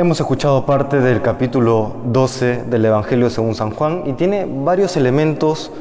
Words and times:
Hemos 0.00 0.20
escuchado 0.20 0.64
parte 0.64 1.00
del 1.00 1.22
capítulo 1.22 1.90
12 2.04 2.66
del 2.70 2.84
Evangelio 2.84 3.30
según 3.30 3.56
San 3.56 3.72
Juan 3.72 4.04
y 4.06 4.12
tiene 4.12 4.46
varios 4.48 4.96
elementos 4.96 5.72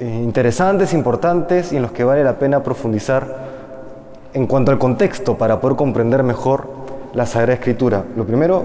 eh, 0.00 0.20
interesantes, 0.24 0.92
importantes 0.92 1.72
y 1.72 1.76
en 1.76 1.82
los 1.82 1.92
que 1.92 2.02
vale 2.02 2.24
la 2.24 2.40
pena 2.40 2.64
profundizar 2.64 3.36
en 4.34 4.48
cuanto 4.48 4.72
al 4.72 4.80
contexto 4.80 5.38
para 5.38 5.60
poder 5.60 5.76
comprender 5.76 6.24
mejor 6.24 6.70
la 7.14 7.24
Sagrada 7.24 7.52
Escritura. 7.52 8.04
Lo 8.16 8.26
primero 8.26 8.64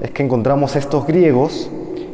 es 0.00 0.12
que 0.12 0.22
encontramos 0.22 0.76
estos 0.76 1.04
griegos, 1.04 1.68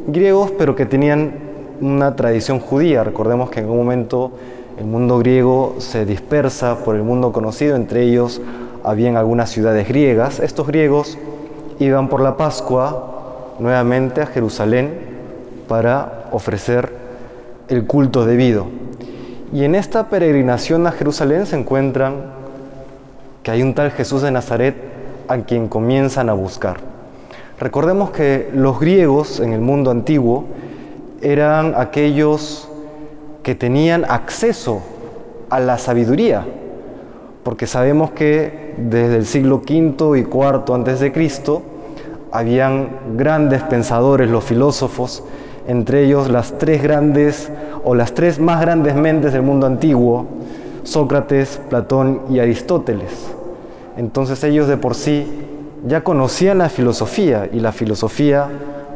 griegos 0.07 0.53
pero 0.57 0.75
que 0.75 0.87
tenían 0.87 1.35
una 1.79 2.15
tradición 2.15 2.59
judía. 2.59 3.03
Recordemos 3.03 3.51
que 3.51 3.59
en 3.59 3.69
un 3.69 3.77
momento 3.77 4.31
el 4.79 4.85
mundo 4.85 5.19
griego 5.19 5.75
se 5.77 6.07
dispersa 6.07 6.83
por 6.83 6.95
el 6.95 7.03
mundo 7.03 7.31
conocido, 7.31 7.75
entre 7.75 8.01
ellos 8.01 8.41
habían 8.83 9.15
algunas 9.15 9.51
ciudades 9.51 9.87
griegas. 9.87 10.39
Estos 10.39 10.65
griegos 10.65 11.19
iban 11.79 12.09
por 12.09 12.21
la 12.21 12.37
Pascua 12.37 13.55
nuevamente 13.59 14.21
a 14.21 14.25
Jerusalén 14.25 14.99
para 15.67 16.25
ofrecer 16.31 16.91
el 17.67 17.85
culto 17.85 18.25
debido. 18.25 18.67
Y 19.53 19.63
en 19.63 19.75
esta 19.75 20.09
peregrinación 20.09 20.87
a 20.87 20.91
Jerusalén 20.91 21.45
se 21.45 21.57
encuentran 21.57 22.37
que 23.43 23.51
hay 23.51 23.61
un 23.61 23.73
tal 23.73 23.91
Jesús 23.91 24.21
de 24.21 24.31
Nazaret 24.31 24.75
a 25.27 25.37
quien 25.37 25.67
comienzan 25.67 26.29
a 26.29 26.33
buscar. 26.33 26.77
Recordemos 27.59 28.11
que 28.11 28.49
los 28.53 28.79
griegos 28.79 29.39
en 29.39 29.53
el 29.53 29.61
mundo 29.61 29.89
antiguo 29.89 30.45
eran 31.21 31.73
aquellos 31.75 32.69
que 33.41 33.55
tenían 33.55 34.05
acceso 34.05 34.81
a 35.49 35.59
la 35.59 35.77
sabiduría, 35.77 36.45
porque 37.43 37.65
sabemos 37.65 38.11
que 38.11 38.75
desde 38.77 39.15
el 39.15 39.25
siglo 39.25 39.61
V 39.67 40.19
y 40.19 40.21
IV 40.21 40.73
antes 40.73 40.99
de 40.99 41.11
Cristo 41.11 41.63
habían 42.31 42.89
grandes 43.15 43.63
pensadores, 43.63 44.29
los 44.29 44.43
filósofos, 44.43 45.23
entre 45.67 46.05
ellos 46.05 46.29
las 46.29 46.57
tres 46.57 46.81
grandes 46.81 47.51
o 47.83 47.95
las 47.95 48.13
tres 48.13 48.39
más 48.39 48.61
grandes 48.61 48.95
mentes 48.95 49.33
del 49.33 49.41
mundo 49.41 49.67
antiguo, 49.67 50.25
Sócrates, 50.83 51.59
Platón 51.69 52.21
y 52.29 52.39
Aristóteles. 52.39 53.27
Entonces 53.97 54.43
ellos 54.43 54.67
de 54.67 54.77
por 54.77 54.95
sí 54.95 55.25
ya 55.85 56.01
conocían 56.01 56.59
la 56.59 56.69
filosofía 56.69 57.49
y 57.51 57.59
la 57.59 57.71
filosofía, 57.71 58.47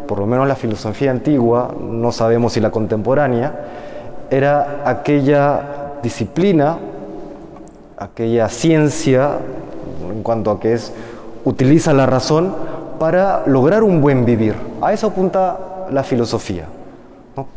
por 0.07 0.19
lo 0.19 0.25
menos 0.25 0.47
la 0.47 0.55
filosofía 0.55 1.11
antigua, 1.11 1.73
no 1.79 2.11
sabemos 2.11 2.53
si 2.53 2.59
la 2.59 2.71
contemporánea, 2.71 3.53
era 4.29 4.83
aquella 4.85 5.99
disciplina 6.01 6.77
aquella 8.01 8.49
ciencia, 8.49 9.37
en 10.11 10.23
cuanto 10.23 10.49
a 10.49 10.59
que 10.59 10.73
es, 10.73 10.91
utiliza 11.45 11.93
la 11.93 12.07
razón 12.07 12.55
para 13.01 13.41
lograr 13.47 13.81
un 13.81 13.99
buen 13.99 14.25
vivir. 14.25 14.53
A 14.79 14.93
eso 14.93 15.07
apunta 15.07 15.87
la 15.89 16.03
filosofía. 16.03 16.65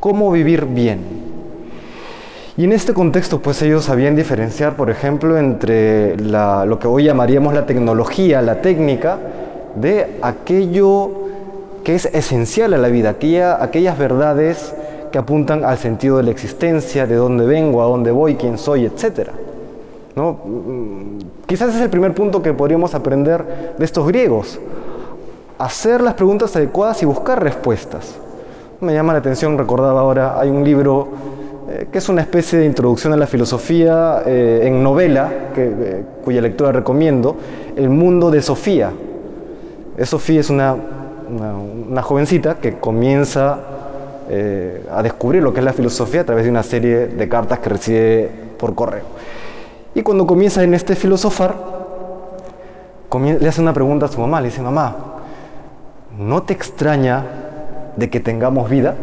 ¿Cómo 0.01 0.33
vivir 0.33 0.65
bien? 0.65 1.01
Y 2.57 2.65
en 2.65 2.73
este 2.73 2.95
contexto, 2.95 3.41
pues 3.41 3.61
ellos 3.61 3.85
sabían 3.85 4.17
diferenciar, 4.17 4.75
por 4.75 4.89
ejemplo, 4.89 5.37
entre 5.37 6.17
lo 6.17 6.79
que 6.79 6.87
hoy 6.87 7.05
llamaríamos 7.05 7.53
la 7.53 7.67
tecnología, 7.67 8.41
la 8.41 8.63
técnica, 8.63 9.19
de 9.75 10.17
aquello 10.23 11.11
que 11.85 11.95
es 11.95 12.07
esencial 12.07 12.73
a 12.73 12.79
la 12.79 12.89
vida, 12.89 13.11
aquellas 13.11 13.99
verdades 13.99 14.75
que 15.13 15.19
apuntan 15.19 15.63
al 15.63 15.77
sentido 15.77 16.17
de 16.17 16.23
la 16.23 16.31
existencia, 16.31 17.07
de 17.07 17.17
dónde 17.17 17.45
vengo, 17.45 17.83
a 17.83 17.85
dónde 17.85 18.13
voy, 18.13 18.37
quién 18.37 18.57
soy, 18.57 18.87
etcétera. 18.87 19.35
¿no? 20.17 20.39
Quizás 21.45 21.75
es 21.75 21.83
el 21.83 21.91
primer 21.91 22.15
punto 22.15 22.41
que 22.41 22.55
podríamos 22.55 22.95
aprender 22.95 23.75
de 23.77 23.85
estos 23.85 24.07
griegos. 24.07 24.59
Hacer 25.59 26.01
las 26.01 26.15
preguntas 26.15 26.57
adecuadas 26.57 27.03
y 27.03 27.07
buscar 27.07 27.43
respuestas. 27.43 28.17
Me 28.81 28.93
llama 28.93 29.13
la 29.13 29.21
atención, 29.21 29.57
recordaba 29.57 30.01
ahora, 30.01 30.41
hay 30.41 30.51
un 30.51 30.65
libro 30.65 31.09
eh, 31.71 31.87
que 31.91 31.99
es 31.99 32.09
una 32.09 32.23
especie 32.23 32.59
de 32.59 32.67
introducción 32.67 33.13
a 33.13 33.17
la 33.17 33.27
filosofía 33.27 34.23
eh, 34.27 34.63
en 34.65 34.83
novela, 34.83 35.31
eh, 35.57 36.05
cuya 36.25 36.43
lectura 36.43 36.73
recomiendo, 36.73 37.37
El 37.77 37.89
mundo 37.89 38.31
de 38.31 38.43
Sofía. 38.43 38.93
Sofía 40.03 40.41
es 40.41 40.51
una, 40.51 40.75
una, 41.89 42.03
jovencita 42.03 42.57
que 42.57 42.79
comienza 42.81 43.61
a 44.91 45.03
descubrir 45.03 45.43
lo 45.43 45.53
que 45.53 45.61
es 45.61 45.65
la 45.65 45.73
filosofía 45.73 46.23
a 46.23 46.25
través 46.25 46.45
de 46.45 46.51
una 46.51 46.65
serie 46.65 47.07
de 47.07 47.29
cartas 47.29 47.61
que 47.61 47.69
recibe 47.69 48.31
por 48.59 48.75
correo. 48.75 49.05
Y 49.95 50.03
cuando 50.03 50.27
comienza 50.27 50.65
en 50.65 50.75
este 50.75 50.97
filosofar, 50.97 51.55
le 53.39 53.49
hace 53.49 53.61
una 53.61 53.73
pregunta 53.73 54.07
a 54.07 54.09
su 54.09 54.21
mamá, 54.21 54.41
le 54.41 54.49
dice, 54.49 54.63
mamá, 54.63 55.14
¿no 56.19 56.43
te 56.43 56.53
extraña 56.53 57.25
de 57.97 58.11
que 58.11 58.21
tengamos 58.21 58.71
vida? 58.71 58.95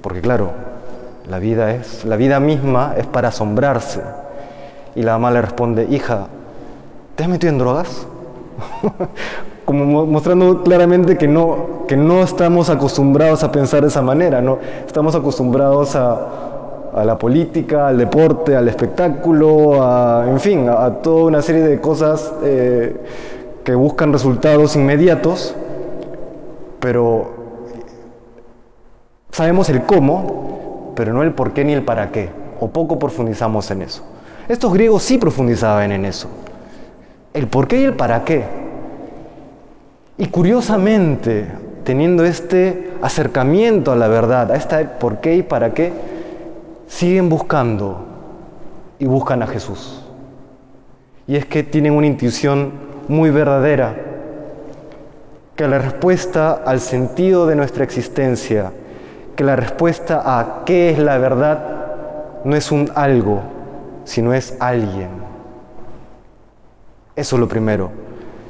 Porque 0.00 0.20
claro, 0.20 0.50
la 1.28 1.38
vida 1.38 1.72
es, 1.72 2.04
la 2.04 2.16
vida 2.16 2.40
misma 2.40 2.94
es 2.96 3.06
para 3.06 3.28
asombrarse. 3.28 4.00
Y 4.94 5.02
la 5.02 5.12
mamá 5.12 5.30
le 5.30 5.42
responde, 5.42 5.86
hija, 5.90 6.26
¿te 7.14 7.24
has 7.24 7.28
metido 7.28 7.52
en 7.52 7.58
drogas? 7.58 8.06
Como 9.64 10.06
mostrando 10.06 10.62
claramente 10.64 11.16
que 11.16 11.28
no, 11.28 11.84
que 11.86 11.96
no 11.96 12.22
estamos 12.22 12.70
acostumbrados 12.70 13.44
a 13.44 13.52
pensar 13.52 13.82
de 13.82 13.88
esa 13.88 14.02
manera, 14.02 14.40
¿no? 14.40 14.58
Estamos 14.86 15.14
acostumbrados 15.14 15.94
a, 15.94 16.26
a 16.92 17.04
la 17.04 17.16
política, 17.18 17.88
al 17.88 17.98
deporte, 17.98 18.56
al 18.56 18.68
espectáculo, 18.68 19.82
a, 19.82 20.24
en 20.28 20.40
fin, 20.40 20.68
a, 20.68 20.90
toda 20.96 21.24
una 21.24 21.42
serie 21.42 21.62
de 21.62 21.80
cosas 21.80 22.32
eh, 22.42 22.96
que 23.64 23.74
buscan 23.74 24.12
resultados 24.12 24.74
inmediatos, 24.74 25.54
pero 26.80 27.34
sabemos 29.30 29.68
el 29.68 29.82
cómo, 29.82 30.92
pero 30.96 31.12
no 31.12 31.22
el 31.22 31.32
por 31.32 31.52
qué 31.52 31.64
ni 31.64 31.72
el 31.72 31.82
para 31.82 32.10
qué, 32.10 32.30
o 32.58 32.68
poco 32.68 32.98
profundizamos 32.98 33.70
en 33.70 33.82
eso. 33.82 34.02
Estos 34.48 34.72
griegos 34.72 35.02
sí 35.02 35.18
profundizaban 35.18 35.92
en 35.92 36.04
eso, 36.04 36.28
el 37.34 37.46
por 37.46 37.68
qué 37.68 37.80
y 37.80 37.84
el 37.84 37.94
para 37.94 38.24
qué. 38.24 38.44
Y 40.18 40.26
curiosamente, 40.26 41.46
teniendo 41.84 42.24
este 42.24 42.92
acercamiento 43.00 43.92
a 43.92 43.96
la 43.96 44.08
verdad, 44.08 44.50
a 44.50 44.56
este 44.56 44.84
por 44.84 45.20
qué 45.20 45.36
y 45.36 45.42
para 45.42 45.72
qué, 45.72 45.92
siguen 46.88 47.28
buscando 47.28 48.04
y 48.98 49.06
buscan 49.06 49.42
a 49.42 49.46
Jesús. 49.46 50.02
Y 51.26 51.36
es 51.36 51.46
que 51.46 51.62
tienen 51.62 51.92
una 51.92 52.06
intuición 52.06 52.72
muy 53.08 53.30
verdadera, 53.30 54.09
que 55.60 55.68
la 55.68 55.76
respuesta 55.76 56.62
al 56.64 56.80
sentido 56.80 57.46
de 57.46 57.54
nuestra 57.54 57.84
existencia, 57.84 58.72
que 59.36 59.44
la 59.44 59.56
respuesta 59.56 60.22
a 60.24 60.64
qué 60.64 60.88
es 60.88 60.98
la 60.98 61.18
verdad, 61.18 61.58
no 62.44 62.56
es 62.56 62.72
un 62.72 62.90
algo, 62.94 63.42
sino 64.04 64.32
es 64.32 64.56
alguien. 64.58 65.10
Eso 67.14 67.36
es 67.36 67.40
lo 67.40 67.46
primero. 67.46 67.90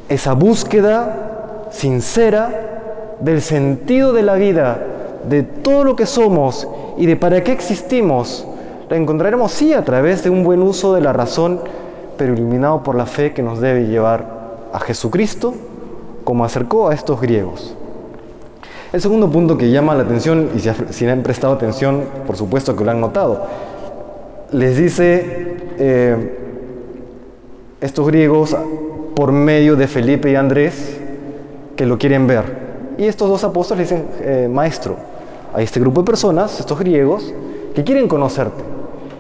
Esa 0.08 0.34
búsqueda 0.34 1.66
sincera 1.72 3.16
del 3.18 3.42
sentido 3.42 4.12
de 4.12 4.22
la 4.22 4.34
vida, 4.34 4.78
de 5.28 5.42
todo 5.42 5.82
lo 5.82 5.96
que 5.96 6.06
somos 6.06 6.68
y 6.96 7.06
de 7.06 7.16
para 7.16 7.42
qué 7.42 7.50
existimos, 7.50 8.46
la 8.88 8.96
encontraremos 8.96 9.50
sí 9.50 9.72
a 9.72 9.84
través 9.84 10.22
de 10.22 10.30
un 10.30 10.44
buen 10.44 10.62
uso 10.62 10.94
de 10.94 11.00
la 11.00 11.12
razón, 11.12 11.58
pero 12.16 12.34
iluminado 12.34 12.84
por 12.84 12.94
la 12.94 13.06
fe 13.06 13.32
que 13.32 13.42
nos 13.42 13.60
debe 13.60 13.88
llevar 13.88 14.68
a 14.72 14.78
Jesucristo, 14.78 15.54
como 16.30 16.44
acercó 16.44 16.90
a 16.90 16.94
estos 16.94 17.20
griegos. 17.20 17.74
El 18.92 19.00
segundo 19.00 19.28
punto 19.28 19.58
que 19.58 19.72
llama 19.72 19.96
la 19.96 20.04
atención, 20.04 20.50
y 20.54 20.60
si 20.60 21.08
han 21.08 21.24
prestado 21.24 21.54
atención, 21.54 22.04
por 22.24 22.36
supuesto 22.36 22.76
que 22.76 22.84
lo 22.84 22.92
han 22.92 23.00
notado, 23.00 23.46
les 24.52 24.76
dice 24.76 25.56
eh, 25.76 26.38
estos 27.80 28.06
griegos 28.06 28.56
por 29.16 29.32
medio 29.32 29.74
de 29.74 29.88
Felipe 29.88 30.30
y 30.30 30.36
Andrés 30.36 31.00
que 31.74 31.84
lo 31.84 31.98
quieren 31.98 32.28
ver. 32.28 32.44
Y 32.96 33.06
estos 33.06 33.28
dos 33.28 33.42
apóstoles 33.42 33.90
dicen, 33.90 34.06
eh, 34.20 34.48
maestro, 34.48 34.94
a 35.52 35.60
este 35.60 35.80
grupo 35.80 36.02
de 36.02 36.06
personas, 36.06 36.60
estos 36.60 36.78
griegos, 36.78 37.34
que 37.74 37.82
quieren 37.82 38.06
conocerte. 38.06 38.62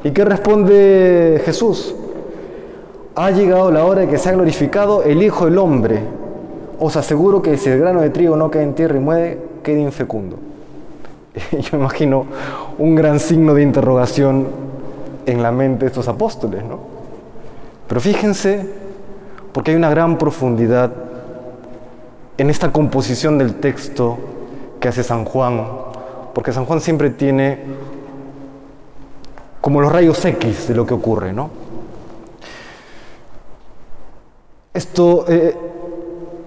¿Y 0.04 0.12
qué 0.12 0.24
responde 0.24 1.42
Jesús? 1.44 1.92
Ha 3.16 3.32
llegado 3.32 3.72
la 3.72 3.84
hora 3.84 4.02
de 4.02 4.06
que 4.06 4.16
sea 4.16 4.30
glorificado 4.30 5.02
el 5.02 5.24
Hijo 5.24 5.46
del 5.46 5.58
Hombre. 5.58 6.20
Os 6.80 6.96
aseguro 6.96 7.42
que 7.42 7.56
si 7.56 7.68
el 7.68 7.78
grano 7.78 8.00
de 8.00 8.10
trigo 8.10 8.36
no 8.36 8.50
cae 8.50 8.62
en 8.62 8.74
tierra 8.74 8.96
y 8.96 9.00
muere, 9.00 9.38
queda 9.62 9.78
infecundo. 9.78 10.38
Yo 11.52 11.76
imagino 11.76 12.26
un 12.78 12.94
gran 12.94 13.20
signo 13.20 13.54
de 13.54 13.62
interrogación 13.62 14.48
en 15.26 15.42
la 15.42 15.52
mente 15.52 15.84
de 15.84 15.88
estos 15.88 16.08
apóstoles, 16.08 16.64
¿no? 16.64 16.78
Pero 17.86 18.00
fíjense, 18.00 18.66
porque 19.52 19.72
hay 19.72 19.76
una 19.76 19.90
gran 19.90 20.16
profundidad 20.16 20.90
en 22.38 22.50
esta 22.50 22.72
composición 22.72 23.36
del 23.36 23.56
texto 23.56 24.18
que 24.80 24.88
hace 24.88 25.04
San 25.04 25.24
Juan 25.24 25.60
porque 26.34 26.52
San 26.52 26.64
Juan 26.64 26.80
siempre 26.80 27.10
tiene 27.10 27.58
como 29.60 29.80
los 29.80 29.92
rayos 29.92 30.24
X 30.24 30.68
de 30.68 30.74
lo 30.74 30.86
que 30.86 30.94
ocurre, 30.94 31.32
¿no? 31.32 31.50
Esto, 34.72 35.24
eh, 35.28 35.56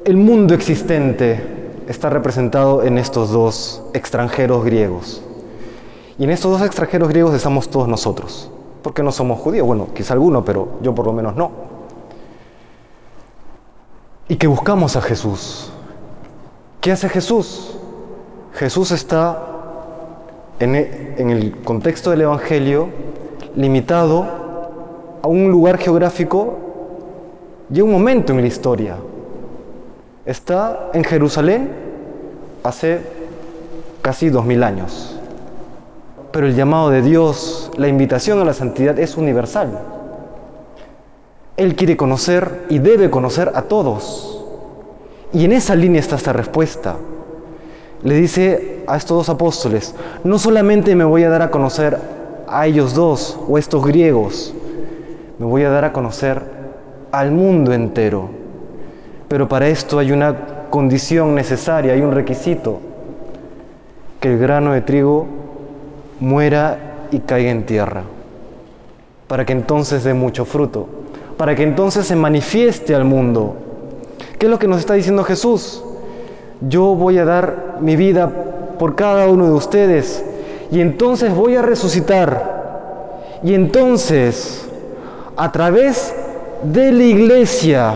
el 0.05 0.17
mundo 0.17 0.53
existente 0.53 1.41
está 1.87 2.09
representado 2.09 2.83
en 2.83 2.97
estos 2.97 3.31
dos 3.31 3.83
extranjeros 3.93 4.65
griegos. 4.65 5.23
Y 6.17 6.25
en 6.25 6.29
estos 6.29 6.51
dos 6.51 6.61
extranjeros 6.61 7.09
griegos 7.09 7.33
estamos 7.33 7.69
todos 7.69 7.87
nosotros. 7.87 8.51
Porque 8.81 9.01
no 9.01 9.11
somos 9.11 9.39
judíos. 9.39 9.65
Bueno, 9.65 9.87
quizá 9.93 10.13
alguno, 10.13 10.43
pero 10.43 10.79
yo 10.81 10.93
por 10.93 11.05
lo 11.05 11.13
menos 11.13 11.35
no. 11.35 11.51
Y 14.27 14.35
que 14.35 14.47
buscamos 14.47 14.95
a 14.95 15.01
Jesús. 15.01 15.71
¿Qué 16.81 16.91
hace 16.91 17.07
Jesús? 17.07 17.77
Jesús 18.53 18.91
está 18.91 19.41
en 20.59 20.75
e, 20.75 21.15
el 21.17 21.61
contexto 21.63 22.11
del 22.11 22.21
Evangelio 22.21 22.89
limitado 23.55 24.25
a 25.21 25.27
un 25.27 25.49
lugar 25.49 25.77
geográfico 25.77 26.57
y 27.73 27.79
a 27.79 27.83
un 27.83 27.91
momento 27.91 28.33
en 28.33 28.41
la 28.41 28.47
historia. 28.47 28.97
Está 30.25 30.89
en 30.93 31.03
Jerusalén 31.03 31.69
hace 32.63 33.01
casi 34.01 34.29
dos 34.29 34.45
mil 34.45 34.63
años. 34.63 35.19
Pero 36.31 36.47
el 36.47 36.55
llamado 36.55 36.89
de 36.89 37.01
Dios, 37.01 37.69
la 37.77 37.87
invitación 37.87 38.39
a 38.39 38.45
la 38.45 38.53
santidad 38.53 38.97
es 38.99 39.17
universal. 39.17 39.79
Él 41.57 41.75
quiere 41.75 41.97
conocer 41.97 42.65
y 42.69 42.79
debe 42.79 43.09
conocer 43.09 43.51
a 43.53 43.63
todos. 43.63 44.43
Y 45.33 45.45
en 45.45 45.51
esa 45.51 45.75
línea 45.75 45.99
está 45.99 46.15
esta 46.15 46.33
respuesta. 46.33 46.95
Le 48.01 48.15
dice 48.15 48.83
a 48.87 48.97
estos 48.97 49.17
dos 49.17 49.29
apóstoles, 49.29 49.93
no 50.23 50.39
solamente 50.39 50.95
me 50.95 51.03
voy 51.03 51.23
a 51.23 51.29
dar 51.29 51.41
a 51.41 51.51
conocer 51.51 51.97
a 52.47 52.65
ellos 52.65 52.93
dos 52.93 53.39
o 53.47 53.57
estos 53.57 53.85
griegos, 53.85 54.53
me 55.39 55.45
voy 55.45 55.63
a 55.63 55.69
dar 55.69 55.85
a 55.85 55.93
conocer 55.93 56.41
al 57.11 57.31
mundo 57.31 57.73
entero. 57.73 58.42
Pero 59.33 59.49
para 59.49 59.67
esto 59.67 59.97
hay 59.97 60.11
una 60.11 60.67
condición 60.69 61.33
necesaria, 61.33 61.93
hay 61.93 62.01
un 62.01 62.11
requisito, 62.11 62.79
que 64.19 64.31
el 64.31 64.37
grano 64.37 64.73
de 64.73 64.81
trigo 64.81 65.25
muera 66.19 67.07
y 67.09 67.17
caiga 67.17 67.49
en 67.49 67.65
tierra, 67.65 68.03
para 69.27 69.43
que 69.43 69.53
entonces 69.53 70.03
dé 70.03 70.13
mucho 70.13 70.45
fruto, 70.45 70.87
para 71.35 71.55
que 71.55 71.63
entonces 71.63 72.05
se 72.05 72.15
manifieste 72.15 72.93
al 72.93 73.05
mundo. 73.05 73.55
¿Qué 74.37 74.45
es 74.45 74.51
lo 74.51 74.59
que 74.59 74.67
nos 74.67 74.77
está 74.77 74.93
diciendo 74.93 75.23
Jesús? 75.23 75.83
Yo 76.69 76.93
voy 76.93 77.17
a 77.17 77.25
dar 77.25 77.77
mi 77.81 77.95
vida 77.95 78.29
por 78.77 78.93
cada 78.93 79.27
uno 79.27 79.47
de 79.47 79.53
ustedes 79.53 80.23
y 80.69 80.79
entonces 80.79 81.33
voy 81.33 81.55
a 81.55 81.63
resucitar. 81.63 83.39
Y 83.41 83.55
entonces, 83.55 84.69
a 85.35 85.51
través 85.51 86.13
de 86.61 86.91
la 86.91 87.03
iglesia, 87.03 87.95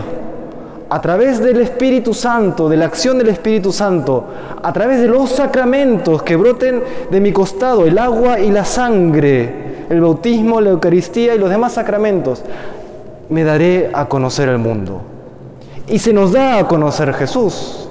a 0.90 1.00
través 1.00 1.40
del 1.40 1.60
Espíritu 1.60 2.14
Santo, 2.14 2.68
de 2.68 2.76
la 2.76 2.86
acción 2.86 3.18
del 3.18 3.28
Espíritu 3.28 3.72
Santo, 3.72 4.24
a 4.62 4.72
través 4.72 5.00
de 5.00 5.08
los 5.08 5.30
sacramentos 5.30 6.22
que 6.22 6.36
broten 6.36 6.82
de 7.10 7.20
mi 7.20 7.32
costado, 7.32 7.84
el 7.84 7.98
agua 7.98 8.40
y 8.40 8.50
la 8.50 8.64
sangre, 8.64 9.86
el 9.90 10.00
bautismo, 10.00 10.60
la 10.60 10.70
Eucaristía 10.70 11.34
y 11.34 11.38
los 11.38 11.50
demás 11.50 11.74
sacramentos, 11.74 12.42
me 13.28 13.44
daré 13.44 13.90
a 13.92 14.06
conocer 14.06 14.48
al 14.48 14.58
mundo. 14.58 15.02
Y 15.86 15.98
se 15.98 16.12
nos 16.12 16.32
da 16.32 16.58
a 16.58 16.68
conocer 16.68 17.12
Jesús 17.12 17.88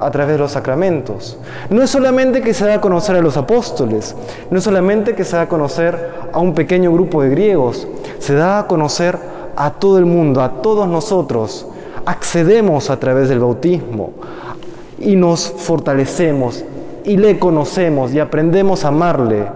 a 0.00 0.10
través 0.12 0.34
de 0.34 0.38
los 0.38 0.52
sacramentos. 0.52 1.38
No 1.70 1.82
es 1.82 1.90
solamente 1.90 2.40
que 2.40 2.54
se 2.54 2.66
da 2.66 2.74
a 2.74 2.80
conocer 2.80 3.16
a 3.16 3.20
los 3.20 3.36
apóstoles, 3.36 4.14
no 4.50 4.58
es 4.58 4.64
solamente 4.64 5.16
que 5.16 5.24
se 5.24 5.36
da 5.36 5.42
a 5.42 5.48
conocer 5.48 6.12
a 6.32 6.38
un 6.38 6.54
pequeño 6.54 6.92
grupo 6.92 7.22
de 7.22 7.30
griegos, 7.30 7.88
se 8.20 8.34
da 8.34 8.60
a 8.60 8.66
conocer 8.68 9.18
a 9.56 9.70
todo 9.70 9.98
el 9.98 10.06
mundo, 10.06 10.40
a 10.40 10.62
todos 10.62 10.86
nosotros, 10.86 11.66
accedemos 12.08 12.88
a 12.88 12.98
través 12.98 13.28
del 13.28 13.40
bautismo 13.40 14.12
y 14.98 15.14
nos 15.14 15.52
fortalecemos 15.58 16.64
y 17.04 17.18
le 17.18 17.38
conocemos 17.38 18.14
y 18.14 18.18
aprendemos 18.18 18.86
a 18.86 18.88
amarle 18.88 19.46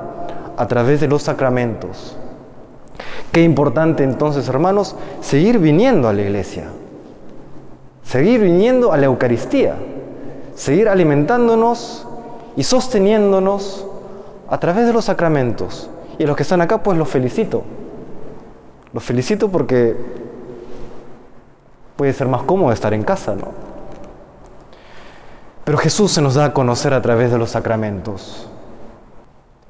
a 0.59 0.69
través 0.69 1.01
de 1.01 1.09
los 1.09 1.23
sacramentos. 1.23 2.15
Qué 3.33 3.43
importante 3.43 4.05
entonces, 4.05 4.47
hermanos, 4.49 4.95
seguir 5.23 5.59
viniendo 5.59 6.09
a 6.09 6.13
la 6.13 6.21
iglesia, 6.21 6.65
seguir 8.03 8.43
viniendo 8.43 8.93
a 8.93 8.99
la 8.99 9.07
Eucaristía, 9.07 9.75
seguir 10.55 10.91
alimentándonos 10.91 12.07
y 12.55 12.65
sosteniéndonos 12.65 13.87
a 14.51 14.61
través 14.61 14.87
de 14.87 14.93
los 14.93 15.07
sacramentos. 15.07 15.89
Y 16.19 16.25
a 16.25 16.27
los 16.27 16.37
que 16.37 16.43
están 16.43 16.61
acá, 16.61 16.83
pues 16.83 16.99
los 16.99 17.09
felicito. 17.09 17.63
Los 18.93 19.03
felicito 19.03 19.49
porque 19.49 19.97
puede 21.97 22.13
ser 22.13 22.29
más 22.29 22.43
cómodo 22.43 22.73
estar 22.73 22.95
en 22.95 23.03
casa, 23.03 23.35
¿no? 23.35 23.49
Pero 25.65 25.79
Jesús 25.79 26.13
se 26.13 26.23
nos 26.23 26.35
da 26.35 26.47
a 26.47 26.53
conocer 26.53 26.93
a 26.93 27.03
través 27.03 27.31
de 27.31 27.39
los 27.39 27.51
sacramentos 27.51 28.49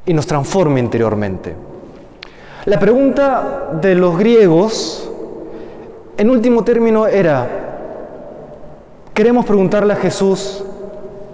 y 0.07 0.15
nos 0.15 0.27
transforma 0.27 0.79
interiormente. 0.81 1.55
La 2.65 2.79
pregunta 2.79 3.71
de 3.81 3.95
los 3.95 4.17
griegos, 4.17 5.11
en 6.17 6.31
último 6.31 6.65
término, 6.65 7.07
era, 7.07 7.49
queremos 9.13 9.45
preguntarle 9.45 9.93
a 9.93 9.97
Jesús 9.97 10.65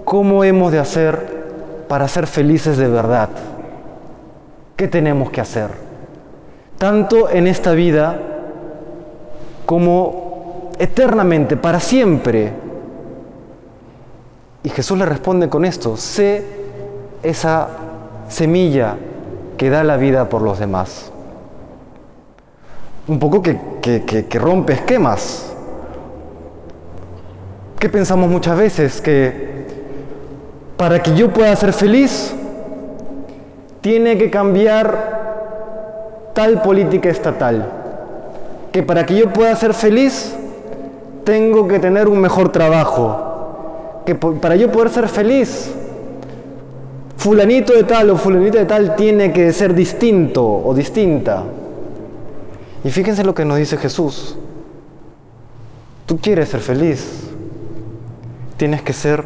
cómo 0.05 0.43
hemos 0.43 0.73
de 0.73 0.79
hacer 0.79 1.85
para 1.87 2.09
ser 2.09 2.27
felices 2.27 2.79
de 2.79 2.89
verdad. 2.89 3.29
¿Qué 4.77 4.89
tenemos 4.89 5.31
que 5.31 5.41
hacer? 5.41 5.71
Tanto 6.79 7.29
en 7.29 7.47
esta 7.47 7.73
vida 7.73 8.19
como 9.67 10.28
eternamente, 10.79 11.57
para 11.57 11.81
siempre. 11.81 12.53
Y 14.63 14.71
Jesús 14.71 14.99
le 14.99 15.07
responde 15.07 15.49
con 15.49 15.65
esto, 15.65 15.97
sé 15.97 16.45
esa 17.23 17.69
semilla 18.29 18.97
que 19.57 19.71
da 19.71 19.85
la 19.85 19.97
vida 19.97 20.29
por 20.29 20.43
los 20.43 20.59
demás. 20.59 21.11
Un 23.07 23.19
poco 23.19 23.43
que, 23.43 23.59
que, 23.83 24.39
rompe 24.39 24.75
esquemas. 24.75 25.53
¿Qué 27.79 27.89
pensamos 27.89 28.31
muchas 28.31 28.59
veces? 28.59 29.01
Que 29.01 29.67
para 30.77 31.03
que 31.03 31.15
yo 31.15 31.33
pueda 31.33 31.55
ser 31.57 31.73
feliz, 31.73 32.35
tiene 33.81 34.19
que 34.19 34.31
cambiar 34.31 36.33
tal 36.35 36.61
política 36.63 37.09
estatal. 37.09 37.73
Que 38.73 38.83
para 38.83 39.07
que 39.07 39.17
yo 39.17 39.33
pueda 39.33 39.57
ser 39.57 39.75
feliz, 39.75 40.38
tengo 41.29 41.69
que 41.69 41.79
tener 41.79 42.09
un 42.09 42.23
mejor 42.23 42.51
trabajo, 42.51 44.01
que 44.07 44.15
para 44.15 44.57
yo 44.57 44.73
poder 44.73 44.89
ser 44.89 45.09
feliz, 45.11 45.71
fulanito 47.19 47.75
de 47.75 47.85
tal 47.85 48.09
o 48.09 48.17
fulanita 48.17 48.61
de 48.61 48.65
tal 48.65 48.97
tiene 48.97 49.31
que 49.31 49.53
ser 49.53 49.75
distinto 49.75 50.43
o 50.43 50.73
distinta. 50.73 51.43
Y 52.83 52.89
fíjense 52.89 53.25
lo 53.25 53.35
que 53.35 53.45
nos 53.45 53.59
dice 53.59 53.77
Jesús. 53.77 54.39
Tú 56.07 56.17
quieres 56.17 56.49
ser 56.49 56.61
feliz, 56.61 57.29
tienes 58.57 58.81
que 58.81 58.95
ser 58.95 59.23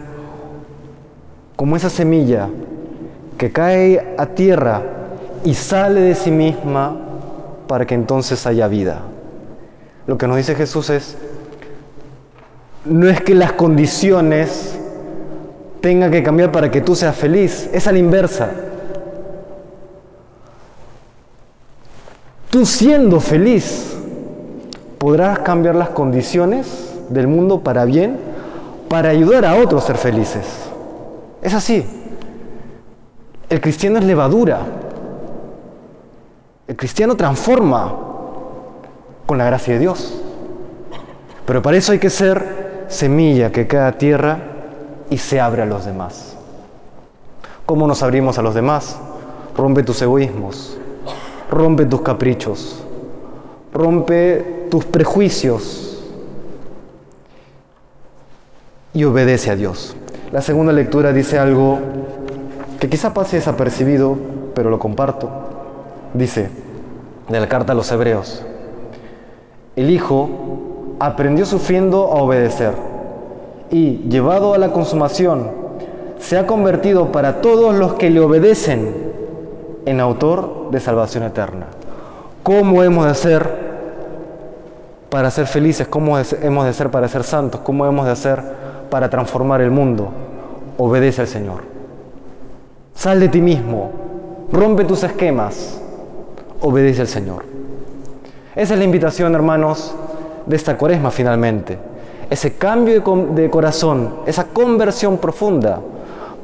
como 1.54 1.76
esa 1.76 1.88
semilla 1.88 2.48
que 3.38 3.52
cae 3.52 4.16
a 4.18 4.26
tierra 4.26 4.82
y 5.44 5.54
sale 5.54 6.00
de 6.00 6.16
sí 6.16 6.32
misma 6.32 6.96
para 7.68 7.86
que 7.86 7.94
entonces 7.94 8.44
haya 8.44 8.66
vida. 8.66 9.02
Lo 10.08 10.18
que 10.18 10.26
nos 10.26 10.36
dice 10.36 10.56
Jesús 10.56 10.90
es, 10.90 11.16
no 12.84 13.08
es 13.08 13.20
que 13.20 13.34
las 13.34 13.52
condiciones 13.52 14.78
tengan 15.80 16.10
que 16.10 16.22
cambiar 16.22 16.52
para 16.52 16.70
que 16.70 16.80
tú 16.80 16.94
seas 16.94 17.16
feliz, 17.16 17.68
es 17.72 17.86
a 17.86 17.92
la 17.92 17.98
inversa. 17.98 18.50
Tú 22.50 22.66
siendo 22.66 23.20
feliz, 23.20 23.96
podrás 24.98 25.40
cambiar 25.40 25.74
las 25.74 25.90
condiciones 25.90 26.94
del 27.08 27.26
mundo 27.26 27.60
para 27.60 27.84
bien, 27.84 28.18
para 28.88 29.10
ayudar 29.10 29.44
a 29.44 29.56
otros 29.56 29.84
a 29.84 29.86
ser 29.88 29.96
felices. 29.96 30.44
Es 31.40 31.54
así. 31.54 31.84
El 33.48 33.60
cristiano 33.60 33.98
es 33.98 34.04
levadura. 34.04 34.60
El 36.68 36.76
cristiano 36.76 37.16
transforma 37.16 37.94
con 39.26 39.38
la 39.38 39.44
gracia 39.44 39.74
de 39.74 39.80
Dios. 39.80 40.22
Pero 41.46 41.62
para 41.62 41.76
eso 41.76 41.92
hay 41.92 41.98
que 41.98 42.10
ser 42.10 42.61
semilla 42.92 43.50
que 43.50 43.66
cae 43.66 43.88
a 43.88 43.98
tierra 43.98 44.38
y 45.10 45.18
se 45.18 45.40
abre 45.40 45.62
a 45.62 45.66
los 45.66 45.84
demás. 45.84 46.36
¿Cómo 47.66 47.86
nos 47.86 48.02
abrimos 48.02 48.38
a 48.38 48.42
los 48.42 48.54
demás? 48.54 48.98
Rompe 49.56 49.82
tus 49.82 50.00
egoísmos, 50.02 50.78
rompe 51.50 51.86
tus 51.86 52.02
caprichos, 52.02 52.82
rompe 53.72 54.66
tus 54.70 54.84
prejuicios 54.84 56.02
y 58.94 59.04
obedece 59.04 59.50
a 59.50 59.56
Dios. 59.56 59.96
La 60.32 60.42
segunda 60.42 60.72
lectura 60.72 61.12
dice 61.12 61.38
algo 61.38 61.78
que 62.80 62.88
quizá 62.88 63.12
pase 63.14 63.36
desapercibido, 63.36 64.16
pero 64.54 64.70
lo 64.70 64.78
comparto. 64.78 65.30
Dice, 66.14 66.50
de 67.28 67.40
la 67.40 67.48
carta 67.48 67.72
a 67.72 67.76
los 67.76 67.90
hebreos, 67.90 68.44
el 69.76 69.90
Hijo 69.90 70.71
aprendió 71.04 71.44
sufriendo 71.44 72.12
a 72.12 72.22
obedecer 72.22 72.74
y 73.72 74.08
llevado 74.08 74.54
a 74.54 74.58
la 74.58 74.70
consumación, 74.70 75.50
se 76.20 76.38
ha 76.38 76.46
convertido 76.46 77.10
para 77.10 77.40
todos 77.40 77.74
los 77.74 77.94
que 77.94 78.08
le 78.08 78.20
obedecen 78.20 78.94
en 79.84 79.98
autor 79.98 80.70
de 80.70 80.78
salvación 80.78 81.24
eterna. 81.24 81.66
¿Cómo 82.44 82.84
hemos 82.84 83.06
de 83.06 83.14
ser 83.16 83.50
para 85.10 85.32
ser 85.32 85.48
felices? 85.48 85.88
¿Cómo 85.88 86.16
hemos 86.18 86.66
de 86.66 86.72
ser 86.72 86.88
para 86.92 87.08
ser 87.08 87.24
santos? 87.24 87.62
¿Cómo 87.64 87.84
hemos 87.84 88.06
de 88.06 88.14
ser 88.14 88.40
para 88.88 89.10
transformar 89.10 89.60
el 89.60 89.72
mundo? 89.72 90.08
Obedece 90.78 91.22
al 91.22 91.26
Señor. 91.26 91.62
Sal 92.94 93.18
de 93.18 93.28
ti 93.28 93.40
mismo, 93.40 93.90
rompe 94.52 94.84
tus 94.84 95.02
esquemas, 95.02 95.80
obedece 96.60 97.00
al 97.00 97.08
Señor. 97.08 97.44
Esa 98.54 98.74
es 98.74 98.78
la 98.78 98.84
invitación, 98.84 99.34
hermanos, 99.34 99.96
de 100.46 100.56
esta 100.56 100.76
cuaresma 100.76 101.10
finalmente. 101.10 101.78
Ese 102.30 102.54
cambio 102.54 103.02
de, 103.34 103.50
corazón, 103.50 104.14
esa 104.26 104.44
conversión 104.44 105.18
profunda 105.18 105.80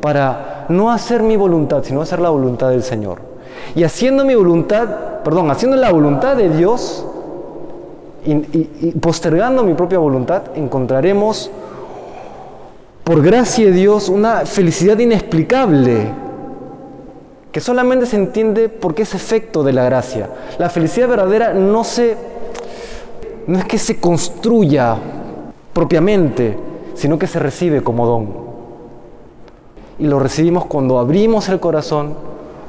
para 0.00 0.66
no 0.68 0.90
hacer 0.90 1.22
mi 1.22 1.36
voluntad, 1.36 1.82
sino 1.82 2.02
hacer 2.02 2.20
la 2.20 2.30
voluntad 2.30 2.70
del 2.70 2.82
Señor. 2.82 3.20
Y 3.74 3.84
haciendo 3.84 4.24
mi 4.24 4.34
voluntad, 4.34 4.86
perdón, 5.24 5.50
haciendo 5.50 5.76
la 5.76 5.90
voluntad 5.90 6.36
de 6.36 6.50
Dios 6.50 7.06
y, 8.24 8.32
y 8.32 8.94
postergando 9.00 9.64
mi 9.64 9.74
propia 9.74 9.98
voluntad, 9.98 10.42
encontraremos, 10.54 11.50
por 13.04 13.22
gracia 13.22 13.66
de 13.66 13.72
Dios, 13.72 14.10
una 14.10 14.44
felicidad 14.44 14.98
inexplicable 14.98 16.12
que 17.52 17.60
solamente 17.60 18.04
se 18.04 18.16
entiende 18.16 18.68
porque 18.68 19.02
es 19.02 19.14
efecto 19.14 19.64
de 19.64 19.72
la 19.72 19.84
gracia. 19.84 20.28
La 20.58 20.68
felicidad 20.68 21.08
verdadera 21.08 21.54
no 21.54 21.82
se 21.84 22.16
no 23.48 23.58
es 23.58 23.64
que 23.64 23.78
se 23.78 23.98
construya 23.98 24.96
propiamente, 25.72 26.54
sino 26.94 27.18
que 27.18 27.26
se 27.26 27.38
recibe 27.38 27.82
como 27.82 28.06
don. 28.06 28.28
Y 29.98 30.06
lo 30.06 30.18
recibimos 30.18 30.66
cuando 30.66 30.98
abrimos 30.98 31.48
el 31.48 31.58
corazón 31.58 32.14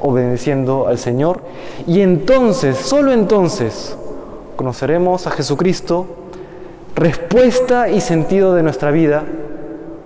obedeciendo 0.01 0.87
al 0.87 0.97
Señor 0.97 1.41
y 1.85 1.99
entonces, 1.99 2.77
solo 2.77 3.11
entonces, 3.11 3.97
conoceremos 4.55 5.27
a 5.27 5.31
Jesucristo, 5.31 6.05
respuesta 6.95 7.89
y 7.89 7.99
sentido 7.99 8.53
de 8.53 8.63
nuestra 8.63 8.91
vida, 8.91 9.23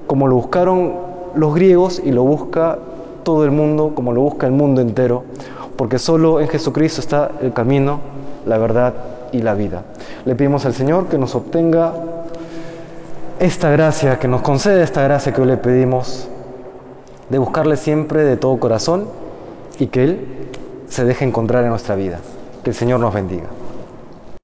como 0.07 0.27
lo 0.27 0.35
buscaron 0.37 0.95
los 1.35 1.53
griegos 1.53 2.01
y 2.03 2.11
lo 2.11 2.23
busca 2.23 2.79
todo 3.21 3.45
el 3.45 3.51
mundo 3.51 3.91
como 3.93 4.11
lo 4.11 4.21
busca 4.21 4.47
el 4.47 4.53
mundo 4.53 4.81
entero, 4.81 5.23
porque 5.75 5.99
solo 5.99 6.41
en 6.41 6.47
Jesucristo 6.47 6.99
está 6.99 7.29
el 7.41 7.53
camino, 7.53 7.99
la 8.47 8.57
verdad 8.57 9.12
y 9.33 9.41
la 9.41 9.53
vida. 9.53 9.83
Le 10.23 10.35
pedimos 10.35 10.65
al 10.65 10.73
Señor 10.73 11.07
que 11.07 11.17
nos 11.17 11.35
obtenga 11.35 11.93
esta 13.39 13.69
gracia, 13.71 14.19
que 14.19 14.29
nos 14.29 14.41
conceda 14.41 14.81
esta 14.83 15.03
gracia 15.03 15.33
que 15.33 15.41
hoy 15.41 15.47
le 15.47 15.57
pedimos, 15.57 16.29
de 17.29 17.37
buscarle 17.37 17.75
siempre 17.75 18.23
de 18.23 18.37
todo 18.37 18.57
corazón 18.59 19.07
y 19.79 19.87
que 19.87 20.03
Él 20.03 20.27
se 20.87 21.03
deje 21.03 21.25
encontrar 21.25 21.63
en 21.63 21.71
nuestra 21.71 21.95
vida. 21.95 22.19
Que 22.63 22.69
el 22.69 22.75
Señor 22.75 22.99
nos 22.99 23.13
bendiga. 23.13 23.47